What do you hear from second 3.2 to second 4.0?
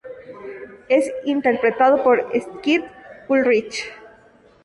Ulrich.